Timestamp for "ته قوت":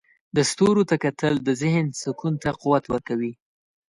2.43-2.83